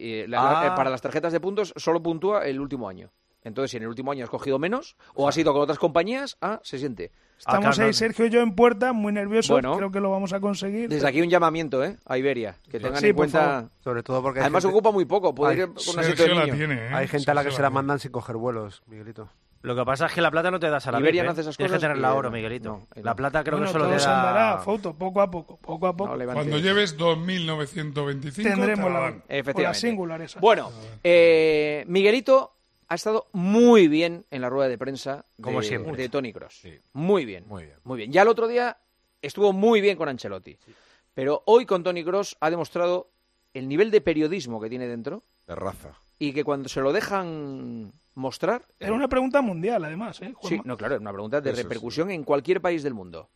[0.00, 0.66] y la- Ah.
[0.66, 3.10] eh, para las tarjetas de puntos solo puntúa el último año.
[3.44, 6.36] Entonces, si en el último año has cogido menos o has ido con otras compañías,
[6.42, 7.10] ah, se siente.
[7.40, 9.50] Estamos ahí, Sergio y yo en puerta, muy nerviosos.
[9.50, 9.76] Bueno.
[9.76, 10.88] creo que lo vamos a conseguir.
[10.88, 11.96] Desde aquí un llamamiento, ¿eh?
[12.06, 12.56] A Iberia.
[12.70, 13.68] Que tengan Sí, en cuenta.
[13.82, 15.34] Sobre todo porque Además, gente- ocupa muy poco.
[15.34, 16.96] Puede hay- ir con un asiento de niño.
[16.96, 19.28] Hay gente a la que se la mandan sin coger vuelos, Miguelito.
[19.62, 21.30] Lo que pasa es que la plata no te das a la Iberia vez, no
[21.30, 21.32] ¿eh?
[21.32, 22.34] hace esas Tienes cosas que tener y la él oro, no.
[22.36, 22.68] Miguelito.
[22.96, 24.58] No, la plata creo Bueno, que solo todo te se andará, da...
[24.58, 26.16] foto, poco a poco, poco a poco.
[26.32, 29.78] Cuando lleves 2.925 Tendremos te la la- con la Efectivamente.
[29.80, 30.40] singular esa.
[30.40, 30.70] Bueno,
[31.04, 32.56] eh, Miguelito
[32.90, 35.96] ha estado muy bien en la rueda de prensa de, Como siempre.
[35.96, 36.62] de Tony Cross.
[36.92, 37.44] Muy bien.
[37.46, 37.76] Muy bien.
[37.84, 38.12] Muy bien.
[38.12, 38.76] Ya el otro día
[39.22, 40.58] estuvo muy bien con Ancelotti.
[41.14, 43.10] Pero hoy con Tony Cross ha demostrado
[43.54, 45.94] el nivel de periodismo que tiene dentro De raza.
[46.18, 48.66] y que cuando se lo dejan mostrar.
[48.80, 50.20] Era una pregunta mundial, además.
[50.22, 51.62] ¿eh, Sí, no, claro, es una pregunta de Eso sí.
[51.62, 53.30] repercusión en cualquier país del mundo.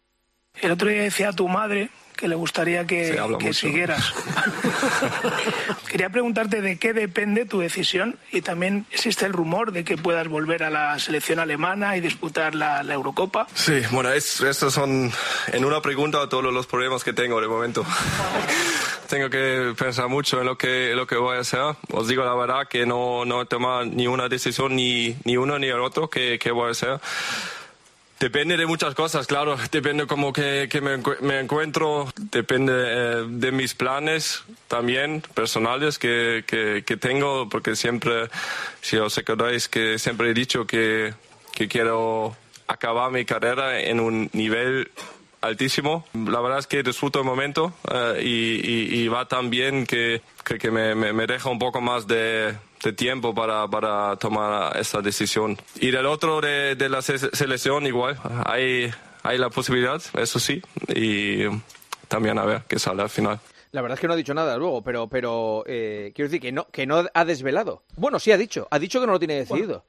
[0.60, 4.12] El otro día decía a tu madre que le gustaría que, que siguieras.
[5.94, 10.26] Quería preguntarte de qué depende tu decisión y también existe el rumor de que puedas
[10.26, 13.46] volver a la selección alemana y disputar la, la Eurocopa.
[13.54, 15.12] Sí, bueno, es, estos son
[15.52, 17.87] en una pregunta todos los problemas que tengo de momento.
[19.09, 21.76] tengo que pensar mucho en lo que, en lo que voy a hacer.
[21.92, 25.61] Os digo la verdad que no, no he tomado ni una decisión, ni, ni uno
[25.61, 26.98] ni el otro que, que voy a hacer.
[28.20, 29.57] Depende de muchas cosas, claro.
[29.70, 36.44] Depende como que, que me, me encuentro, depende eh, de mis planes también personales que,
[36.46, 38.29] que, tengo, porque siempre,
[38.81, 41.12] si os acordáis, que siempre he dicho que,
[41.55, 44.90] que quiero acabar mi carrera en un nivel
[45.42, 46.07] altísimo.
[46.14, 50.70] La verdad es que disfruto el momento eh, y, y- va tan bien que, que,
[50.70, 55.56] me deja un poco más de, de tiempo para, para tomar esa decisión.
[55.80, 58.16] Y del otro de, de la se- selección igual,
[58.46, 58.90] hay,
[59.22, 61.44] hay la posibilidad, eso sí, y
[62.08, 63.40] también a ver qué sale al final.
[63.72, 66.52] La verdad es que no ha dicho nada luego, pero, pero eh, quiero decir que
[66.52, 67.82] no, que no ha desvelado.
[67.96, 69.84] Bueno, sí ha dicho, ha dicho que no lo tiene decidido.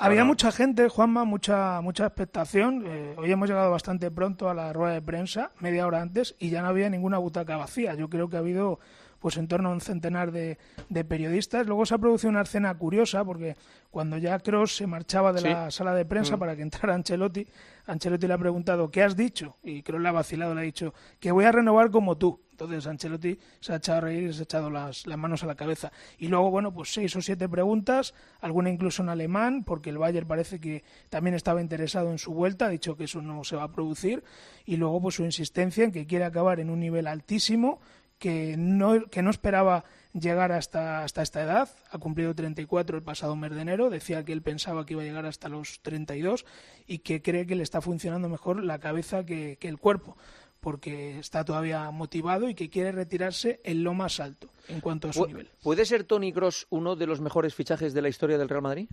[0.00, 2.84] Había mucha gente, Juanma, mucha mucha expectación.
[2.86, 6.50] Eh, hoy hemos llegado bastante pronto a la rueda de prensa, media hora antes, y
[6.50, 7.94] ya no había ninguna butaca vacía.
[7.94, 8.78] Yo creo que ha habido
[9.20, 11.66] pues en torno a un centenar de, de periodistas.
[11.66, 13.56] Luego se ha producido una escena curiosa porque
[13.90, 15.48] cuando ya Cross se marchaba de Sí.
[15.48, 16.38] la sala de prensa Mm.
[16.40, 17.46] para que entrara Ancelotti,
[17.86, 19.56] Ancelotti le ha preguntado ¿qué has dicho?
[19.62, 22.40] Y Kroos le ha vacilado, le ha dicho que voy a renovar como tú.
[22.50, 25.46] Entonces Ancelotti se ha echado a reír y se ha echado las, las manos a
[25.46, 25.92] la cabeza.
[26.18, 30.26] Y luego, bueno, pues seis o siete preguntas, alguna incluso en alemán, porque el Bayern
[30.26, 33.62] parece que también estaba interesado en su vuelta, ha dicho que eso no se va
[33.62, 34.24] a producir.
[34.66, 37.80] Y luego, pues su insistencia en que quiere acabar en un nivel altísimo,
[38.18, 41.68] que no, que no esperaba llegar hasta, hasta esta edad.
[41.90, 43.90] Ha cumplido 34 el pasado mes de enero.
[43.90, 46.44] Decía que él pensaba que iba a llegar hasta los 32
[46.86, 50.16] y que cree que le está funcionando mejor la cabeza que, que el cuerpo
[50.60, 55.12] porque está todavía motivado y que quiere retirarse en lo más alto en cuanto a
[55.12, 55.48] su ¿Pu- nivel.
[55.62, 58.88] ¿Puede ser Tony Cross uno de los mejores fichajes de la historia del Real Madrid?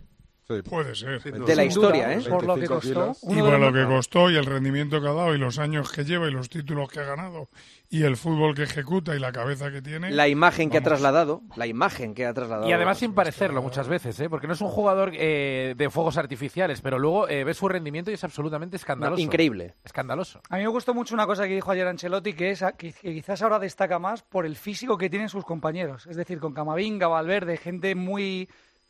[0.46, 1.22] Puede ser.
[1.22, 2.22] De la historia, ¿eh?
[2.28, 3.16] Por lo que costó.
[3.28, 6.04] Y por lo que costó y el rendimiento que ha dado y los años que
[6.04, 7.48] lleva y los títulos que ha ganado
[7.88, 10.10] y el fútbol que ejecuta y la cabeza que tiene.
[10.10, 12.68] La imagen que ha trasladado, la imagen que ha trasladado.
[12.68, 14.28] Y además sin parecerlo muchas veces, ¿eh?
[14.28, 18.10] porque no es un jugador eh, de fuegos artificiales, pero luego eh, ves su rendimiento
[18.10, 19.22] y es absolutamente escandaloso.
[19.22, 19.74] increíble.
[19.84, 20.40] Escandaloso.
[20.48, 23.42] A mí me gustó mucho una cosa que dijo ayer Ancelotti, que es que quizás
[23.42, 26.06] ahora destaca más por el físico que tienen sus compañeros.
[26.06, 28.48] Es decir, con Camavinga, Valverde, gente muy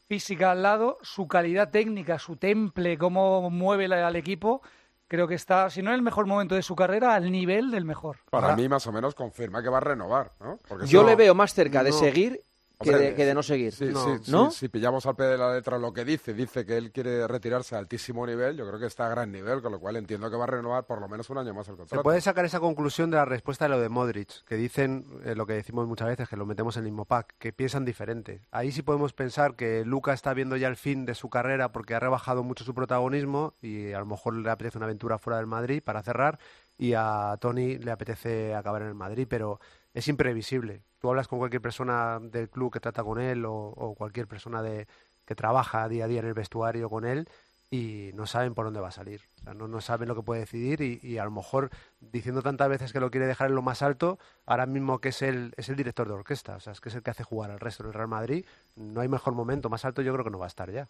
[0.08, 4.62] física al lado, su calidad técnica, su temple, cómo mueve la- al equipo,
[5.08, 7.84] creo que está, si no en el mejor momento de su carrera, al nivel del
[7.84, 8.18] mejor.
[8.30, 10.58] Para mí, más o menos, confirma que va a renovar, ¿no?
[10.68, 12.40] Porque Yo le veo más cerca de seguir
[12.78, 13.72] que, Hombre, de, que de no seguir.
[13.72, 14.50] Sí, sí, sí, ¿No?
[14.50, 17.74] si pillamos al pie de la letra lo que dice, dice que él quiere retirarse
[17.74, 20.36] a altísimo nivel, yo creo que está a gran nivel, con lo cual entiendo que
[20.36, 22.02] va a renovar por lo menos un año más el Se contrato.
[22.02, 25.46] puede sacar esa conclusión de la respuesta de lo de Modric, que dicen eh, lo
[25.46, 28.42] que decimos muchas veces, que lo metemos en el mismo pack, que piensan diferente.
[28.50, 31.94] Ahí sí podemos pensar que Luca está viendo ya el fin de su carrera porque
[31.94, 35.46] ha rebajado mucho su protagonismo y a lo mejor le apetece una aventura fuera del
[35.46, 36.38] Madrid para cerrar
[36.76, 39.60] y a Tony le apetece acabar en el Madrid, pero
[39.94, 40.82] es imprevisible.
[41.10, 44.86] Hablas con cualquier persona del club que trata con él o, o cualquier persona de,
[45.24, 47.28] que trabaja día a día en el vestuario con él
[47.70, 49.22] y no saben por dónde va a salir.
[49.40, 52.42] O sea, no, no saben lo que puede decidir y, y a lo mejor diciendo
[52.42, 55.52] tantas veces que lo quiere dejar en lo más alto, ahora mismo que es el,
[55.56, 57.60] es el director de orquesta, o sea, es que es el que hace jugar al
[57.60, 58.44] resto del Real Madrid,
[58.76, 60.88] no hay mejor momento, más alto yo creo que no va a estar ya.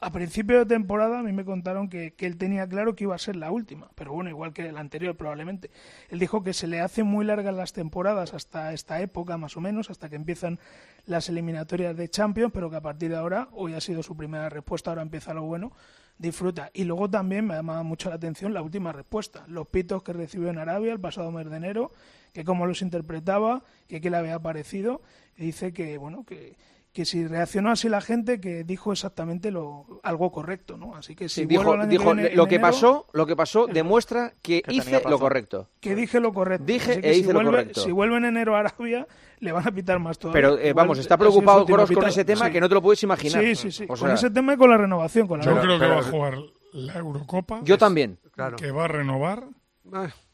[0.00, 3.18] A principio de temporada a mí me contaron que, él tenía claro que iba a
[3.18, 5.72] ser la última, pero bueno, igual que la anterior probablemente.
[6.08, 9.60] Él dijo que se le hacen muy largas las temporadas hasta esta época más o
[9.60, 10.60] menos, hasta que empiezan
[11.06, 14.48] las eliminatorias de Champions, pero que a partir de ahora, hoy ha sido su primera
[14.48, 15.72] respuesta, ahora empieza lo bueno,
[16.16, 16.70] disfruta.
[16.74, 20.12] Y luego también me ha llamado mucho la atención la última respuesta, los pitos que
[20.12, 21.90] recibió en Arabia el pasado mes de enero,
[22.32, 25.02] que cómo los interpretaba, que qué le había parecido,
[25.36, 26.56] y dice que, bueno, que
[26.92, 30.96] que si reaccionó así la gente que dijo exactamente lo algo correcto, ¿no?
[30.96, 34.32] Así que si Sí, dijo, dijo, en lo que enero, pasó, lo que pasó demuestra
[34.42, 35.68] que, hice lo correcto.
[35.80, 36.64] que dije lo correcto.
[36.64, 37.80] Dije Así que e si hice lo vuelve, correcto.
[37.82, 39.06] Si vuelve en enero a Arabia,
[39.38, 40.40] le van a pitar más todavía.
[40.40, 42.52] Pero eh, vamos, está preocupado con ese tema Sí.
[42.52, 43.44] que no te lo puedes imaginar.
[43.44, 43.84] Sí, sí, sí.
[43.88, 45.28] O con ese tema y con la renovación.
[45.28, 45.78] Con la Yo renovación.
[45.78, 46.38] creo que va a jugar
[46.72, 47.60] la Eurocopa.
[47.62, 48.18] Yo también.
[48.56, 49.44] Que va a renovar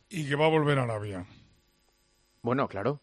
[0.09, 1.27] y que va a volver a Arabia.
[2.43, 3.01] Bueno, claro.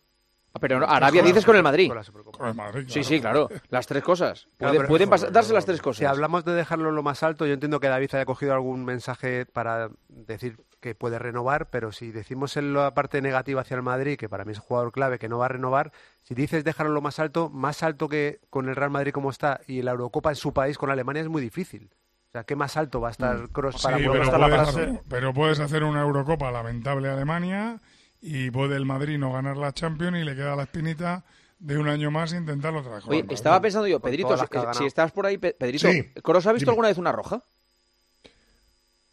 [0.54, 1.90] Ah, Pero Arabia dices con el Madrid.
[2.38, 3.48] Con el Madrid, Sí, sí, claro.
[3.70, 4.48] Las tres cosas.
[4.58, 6.08] Claro, Pueden, pero- pueden pas- darse las tres Si cosas.
[6.10, 9.90] hablamos de dejarlo lo más alto, yo entiendo que David haya cogido algún mensaje para
[10.10, 14.28] decir que puede renovar, pero si decimos en la parte negativa hacia el Madrid, que
[14.28, 15.92] para mí es un jugador clave, que no va a renovar,
[16.24, 19.62] si dices dejarlo lo más alto, más alto que con el Real Madrid como está
[19.68, 21.92] y la Eurocopa en su país con Alemania es muy difícil.
[22.28, 24.50] O sea, ¿qué más alto va a estar Kroos Sí, para pero poder puedes, estar
[24.50, 25.02] la fase?
[25.08, 27.80] pero puedes hacer una Eurocopa lamentable a Alemania
[28.22, 31.24] y puede el Madrid no ganar la Champions y le queda la espinita
[31.60, 33.04] de un año más intentarlo otra vez.
[33.08, 34.36] Oye, estaba pensando yo, Pedrito,
[34.78, 36.72] si, estás por ahí, Pe- Pedrito, Sí, ¿Kroos ha visto dime.
[36.72, 37.44] alguna vez una roja?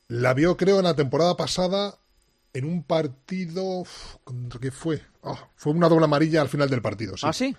[0.09, 1.99] La vio, creo, en la temporada pasada
[2.55, 3.85] en un partido.
[4.25, 5.03] ¿Contra qué fue?
[5.23, 7.17] Ah, fue una doble amarilla al final del partido.
[7.17, 7.27] Sí.
[7.27, 7.55] ¿Ah, sí?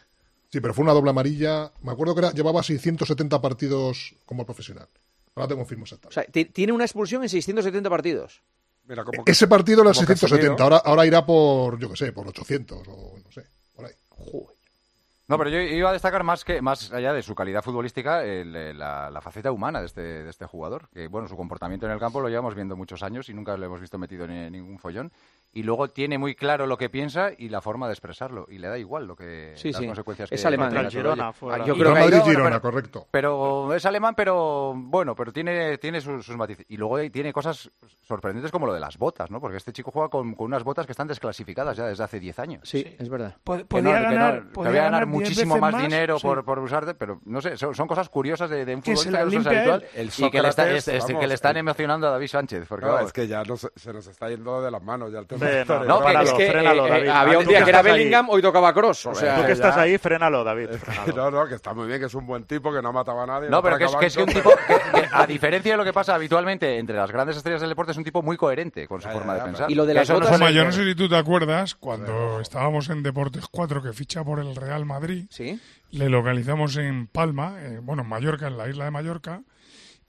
[0.52, 1.72] Sí, pero fue una doble amarilla.
[1.84, 4.88] Me acuerdo que era, llevaba 670 partidos como profesional.
[5.36, 6.20] Ahora te confirmo exactamente.
[6.20, 8.42] O sea, ti- tiene una expulsión en 670 partidos.
[8.90, 10.64] Mira, como Ese partido era como 670, Casemiro.
[10.64, 13.94] ahora, ahora irá por, yo qué sé, por 800 o no sé, por ahí.
[15.28, 18.56] No, pero yo iba a destacar más que más allá de su calidad futbolística, el,
[18.56, 20.90] eh, la, la faceta humana de este, de este jugador.
[20.92, 23.64] Que bueno, su comportamiento en el campo lo llevamos viendo muchos años y nunca lo
[23.64, 25.12] hemos visto metido en ningún follón.
[25.52, 28.46] Y luego tiene muy claro lo que piensa y la forma de expresarlo.
[28.50, 29.88] Y le da igual lo que Sí, las sí.
[29.88, 30.72] consecuencias Es que alemán.
[30.72, 31.64] sobre Girona fuera.
[31.64, 33.08] Ah, Yo y- creo que bueno, Girona, pero- correcto.
[33.10, 36.66] Pero es alemán, pero bueno, pero tiene, tiene sus, sus matices.
[36.70, 37.72] Y luego tiene cosas
[38.08, 39.42] sorprendentes como lo de las botas, ¿no?
[39.42, 42.38] Porque este chico juega con, con unas botas que están desclasificadas ya desde hace 10
[42.40, 42.62] años.
[42.70, 43.36] Sí, es verdad.
[43.44, 45.56] Po- Que podía no, que no, ganar, que podía voy a ganar ganar 10 muchísimo
[45.56, 46.28] veces más, dinero sí.
[46.28, 49.10] por, por usarte, pero no sé, son, son cosas curiosas de, de un Que se
[49.10, 49.86] futbolista que no es habitual.
[49.96, 52.28] El y que le, está- Sócrates, es- es- que le están el- emocionando a David
[52.28, 52.66] Sánchez.
[52.68, 53.44] Porque, No, es que ya
[53.76, 55.39] se nos está yendo de las manos ya el tema.
[55.40, 57.86] No, que es que, Eh, eh, había un día que era ahí.
[57.86, 59.06] Bellingham, hoy tocaba Cross.
[59.08, 60.70] O Joder, sea, Tú que estás ahí, frénalo, David.
[61.16, 63.28] No, no, que está muy bien, que es un buen tipo, que no mataba a
[63.28, 63.50] nadie.
[63.50, 65.84] No, pero que es, que es que un tipo, que- que, a diferencia de lo
[65.84, 69.02] que pasa habitualmente entre las grandes estrellas del deporte, es un tipo muy coherente con
[69.02, 69.72] su Ya, forma ya, de pensar.
[69.72, 72.90] Y lo de las no Toma, yo no sé si tú te acuerdas, cuando estábamos
[72.90, 75.60] en Deportes 4, que ficha por el Real Madrid, Sí.
[75.92, 79.42] le localizamos en Palma, eh, bueno, en Mallorca, en la isla de Mallorca,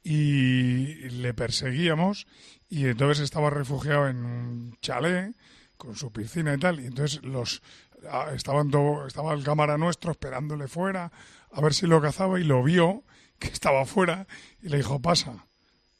[0.02, 2.26] y le perseguíamos,
[2.70, 5.37] y entonces estaba refugiado en un chalet
[5.76, 7.62] con su piscina y tal, y entonces los
[8.11, 11.12] ah, estaban todo, estaba el cámara nuestro esperándole fuera
[11.52, 13.04] a ver si lo cazaba y lo vio
[13.38, 14.26] que estaba fuera
[14.62, 15.46] y le dijo pasa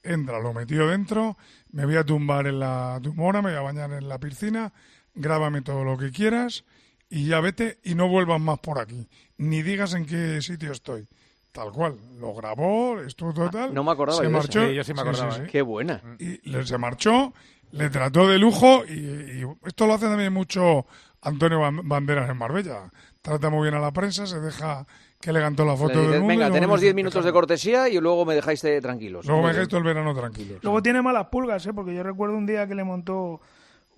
[0.03, 1.37] entra lo metió dentro
[1.73, 4.73] me voy a tumbar en la tumora me voy a bañar en la piscina
[5.15, 6.65] grábame todo lo que quieras
[7.11, 9.09] y ya vete y no vuelvas más por aquí.
[9.37, 11.09] Ni digas en qué sitio estoy
[11.53, 14.47] tal cual lo grabó estuvo total no me acordaba se yo de eso.
[14.47, 15.49] marchó Sí, yo sí me acordaba, ¿eh?
[15.51, 16.01] Qué buena.
[16.19, 17.33] y le- se marchó,
[17.73, 20.87] le trató de lujo y, y esto lo hace también mucho
[21.23, 22.91] Antonio Ban- Banderas en Marbella.
[23.23, 24.87] Trata muy bien a la prensa, se deja
[25.21, 26.29] que le cantó la foto dices, del mundo.
[26.35, 29.27] Venga, tenemos dice, 10 minutos de cortesía y luego me dejáis de tranquilos.
[29.27, 30.57] Luego me dejáis todo el verano tranquilo.
[30.63, 31.75] Luego tiene malas pulgas, ¿eh?
[31.75, 33.41] porque yo recuerdo un día que le montó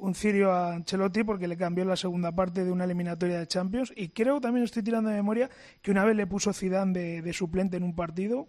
[0.02, 3.92] un cirio a Ancelotti porque le cambió la segunda parte de una eliminatoria de Champions.
[3.96, 5.48] Y creo también estoy tirando de memoria
[5.80, 8.48] que una vez le puso Zidane de, suplente en un partido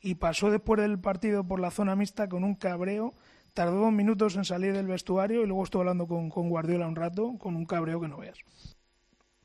[0.00, 3.12] y pasó después del partido por la zona mixta con un cabreo.
[3.52, 7.36] Tardó dos minutos en salir del vestuario y luego estuvo hablando con Guardiola un rato
[7.38, 8.38] con un cabreo que no veas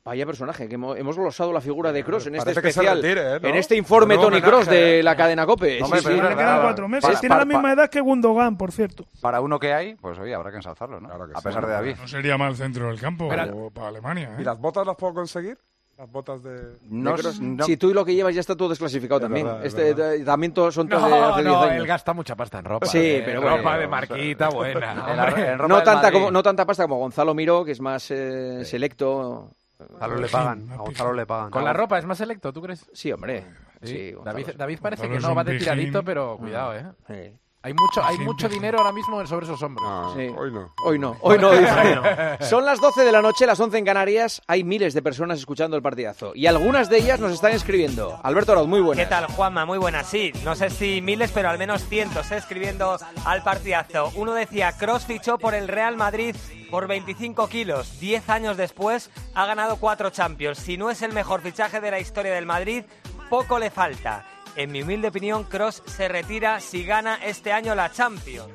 [0.08, 3.02] Vaya personaje, que hemos, hemos glosado la figura de Cross en este Parece que especial,
[3.02, 3.40] retire, ¿eh?
[3.42, 3.48] ¿no?
[3.50, 5.02] en este informe Un Tony Cross de ¿eh?
[5.02, 5.80] la cadena COPE.
[5.80, 5.98] No, Sí, sí.
[5.98, 9.04] es le quedan cuatro meses Para- tiene la para- misma edad que Gundogan por cierto
[9.20, 11.10] Para uno que hay, pues oye, habrá que ensalzarlo, ¿no?
[11.12, 11.96] a pesar de David.
[12.00, 14.30] No sería mal centro del campo Pero- o para Alemania.
[14.32, 14.40] ¿eh?
[14.40, 15.58] ¿Y las botas las puedo conseguir?
[15.98, 16.78] Las botas de...
[16.88, 19.44] No, De no- Si tú lo que llevas ya está todo desclasificado Es también.
[19.46, 20.14] verdad, es este, verdad.
[20.14, 21.74] eh, también todos son todos de No, hace 10 no, años.
[21.82, 22.86] él gasta mucha pasta en ropa.
[22.86, 23.22] Sí, eh.
[23.26, 23.56] pero bueno.
[23.58, 24.94] Ropa de marquita buena.
[25.10, 27.80] En la- en ropa no tanta como no tanta pasta como Gonzalo Miró, que es
[27.82, 29.50] más eh, selecto.
[29.78, 31.50] Gonzalo le pagan, a Gonzalo le pagan.
[31.50, 32.90] Con la ropa es más selecto, ¿tú crees?
[32.92, 33.46] Sí, hombre.
[33.82, 34.48] Sí, David.
[34.56, 36.86] David parece Gonzalo que no, va de tiradito, pero cuidado, ¿eh?
[37.06, 37.38] Sí.
[37.60, 40.14] Hay mucho, hay mucho dinero ahora mismo sobre esos hombros.
[40.14, 40.28] Sí.
[40.36, 40.72] Hoy no.
[40.80, 42.38] Hoy no, hoy no, dice.
[42.48, 44.40] Son las 12 de la noche, las 11 en Canarias.
[44.46, 46.36] Hay miles de personas escuchando el partidazo.
[46.36, 48.20] Y algunas de ellas nos están escribiendo.
[48.22, 49.04] Alberto Arauz, muy buenas.
[49.04, 49.66] ¿Qué tal, Juanma?
[49.66, 50.30] Muy buenas, sí.
[50.44, 52.36] No sé si miles, pero al menos cientos, ¿eh?
[52.36, 54.12] escribiendo al partidazo.
[54.14, 56.36] Uno decía, Cross fichó por el Real Madrid
[56.70, 57.98] por 25 kilos.
[57.98, 60.58] Diez años después ha ganado cuatro Champions.
[60.58, 62.84] Si no es el mejor fichaje de la historia del Madrid,
[63.28, 64.24] poco le falta.
[64.58, 68.50] En mi humilde opinión, Cross se retira si gana este año la Champions.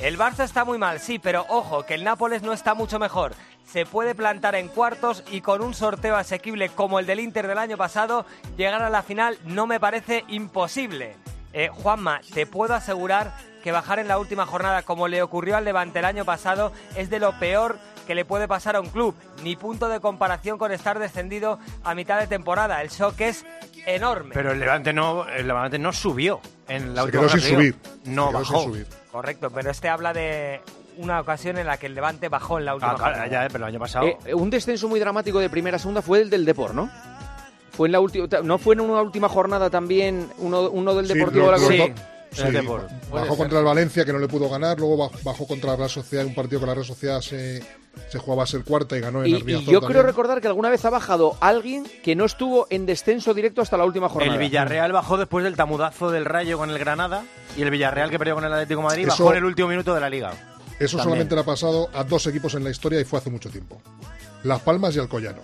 [0.00, 3.34] El Barça está muy mal, sí, pero ojo, que el Nápoles no está mucho mejor.
[3.64, 7.58] Se puede plantar en cuartos y con un sorteo asequible como el del Inter del
[7.58, 11.16] año pasado, llegar a la final no me parece imposible.
[11.52, 13.34] Eh, Juanma, te puedo asegurar
[13.64, 17.10] que bajar en la última jornada como le ocurrió al Levante el año pasado es
[17.10, 17.80] de lo peor
[18.10, 19.14] que le puede pasar a un club.
[19.44, 22.82] Ni punto de comparación con estar descendido a mitad de temporada.
[22.82, 23.46] El shock es
[23.86, 24.32] enorme.
[24.34, 27.58] Pero el Levante no, el Levante no subió en la Se última quedó sin subir.
[27.58, 27.78] digo.
[28.02, 28.60] Se No quedó bajó.
[28.62, 28.86] sin subir.
[29.12, 30.60] Correcto, pero este habla de
[30.96, 33.30] una ocasión en la que el Levante bajó en la última Ah, claro, jornada.
[33.30, 34.06] ya, eh, pero el año pasado.
[34.26, 36.90] Eh, un descenso muy dramático de primera a segunda fue el del Depor, ¿no?
[37.70, 41.14] Fue en la última, no fue en una última jornada también uno, uno del Sí,
[41.14, 41.94] Deportivo lo- de la lo- Coruña.
[42.32, 42.88] Sí, El Depor.
[43.12, 45.90] bajó contra el Valencia que no le pudo ganar, luego baj- bajó contra la Real
[45.90, 47.60] Sociedad, un partido que la Real Sociedad se,
[48.08, 49.80] se jugaba a ser cuarta y ganó en Y, el y yo también.
[49.86, 53.76] creo recordar que alguna vez ha bajado alguien que no estuvo en descenso directo hasta
[53.76, 54.32] la última jornada.
[54.34, 57.24] El Villarreal bajó después del tamudazo del Rayo con el Granada
[57.56, 59.68] y el Villarreal que perdió con el Atlético de Madrid Eso- bajó en el último
[59.68, 60.30] minuto de la Liga.
[60.78, 61.02] Eso También.
[61.04, 63.80] solamente le ha pasado a dos equipos en la historia y fue hace mucho tiempo.
[64.44, 65.40] Las Palmas y Alcoyano.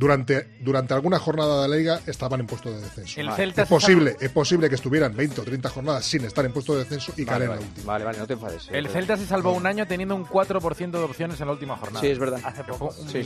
[0.00, 3.20] Durante, durante alguna jornada de la liga estaban en puesto de descenso.
[3.20, 3.36] El Vale.
[3.36, 6.72] Celta es posible, es posible que estuvieran 20 o 30 jornadas sin estar en puesto
[6.72, 7.92] de descenso y caer en la última.
[7.92, 8.70] Vale, vale, no te enfades.
[8.72, 12.00] El Celta se salvó un año teniendo un 4% de opciones en la última jornada.
[12.00, 12.40] Sí, es verdad.
[12.42, 12.94] Hace poco.
[12.98, 13.22] un Sí.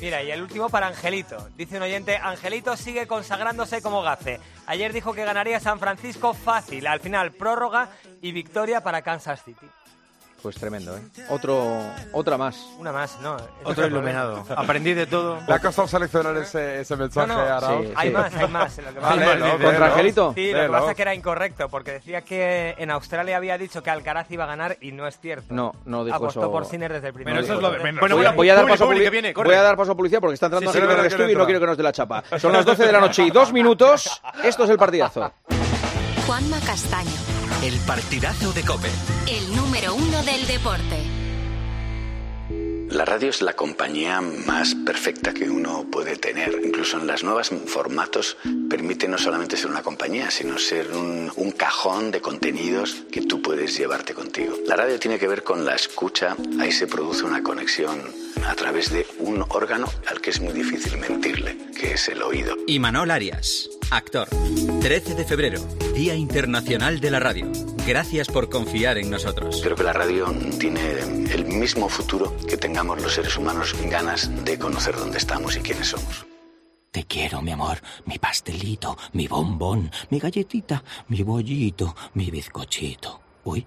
[0.00, 1.50] Mira, y el último para Angelito.
[1.54, 4.40] Dice un oyente, Angelito sigue consagrándose como gafe.
[4.64, 6.86] Ayer dijo que ganaría San Francisco fácil.
[6.86, 7.90] Al final, prórroga
[8.22, 9.66] y victoria para Kansas City.
[10.44, 11.00] Pues tremendo, ¿eh?
[11.30, 11.80] Otro,
[12.12, 12.54] otra más.
[12.78, 13.34] Una más, ¿no?
[13.64, 14.44] Otro iluminado.
[14.56, 15.38] Aprendí de todo.
[15.48, 18.14] Le ha costado seleccionar ese, ese mensaje no, a sí, hay sí.
[18.14, 18.76] más, hay más.
[18.76, 19.64] Lo que pasa- Vale.
[19.64, 19.86] ¿Contra.
[19.86, 20.32] Angelito?
[20.34, 23.82] Sí, lo que pasa es que era incorrecto, porque decía que en Australia había dicho
[23.82, 25.46] que Alcaraz iba a ganar y no es cierto.
[25.54, 26.52] No, no dijo Apostó eso.
[26.52, 28.00] por Sinner desde el primer Pero eso es lo de menos.
[28.00, 29.48] Bueno, Voy a, bueno, voy a dar paso a Publi, publi- que viene, corre.
[29.48, 31.44] voy a dar paso a publicidad porque está entrando Sí, en el estudio y no
[31.46, 32.22] quiero que nos dé la chapa.
[32.38, 34.20] Son las 12 de la noche y dos minutos.
[34.42, 35.32] Esto es el partidazo.
[36.26, 37.10] Juanma Castaño,
[37.64, 38.90] El partidazo de Cope.
[39.26, 40.98] el número uno del deporte.
[42.90, 46.60] La radio es la compañía más perfecta que uno puede tener.
[46.62, 48.36] Incluso en las nuevas formatos
[48.68, 53.40] permite no solamente ser una compañía, sino ser un, un cajón de contenidos que tú
[53.40, 54.58] puedes llevarte contigo.
[54.66, 58.12] La radio tiene que ver con la escucha, ahí se produce una conexión
[58.46, 62.56] a través de un órgano al que es muy difícil mentirle, que es el oído.
[62.66, 64.28] Y Manol Arias, actor.
[64.80, 65.60] 13 de febrero,
[65.94, 67.50] Día Internacional de la Radio.
[67.86, 69.60] Gracias por confiar en nosotros.
[69.62, 70.26] Creo que la radio
[70.58, 75.60] tiene el mismo futuro que tengamos los seres humanos ganas de conocer dónde estamos y
[75.60, 76.26] quiénes somos.
[76.90, 83.20] Te quiero, mi amor, mi pastelito, mi bombón, mi galletita, mi bollito, mi bizcochito.
[83.42, 83.66] Uy,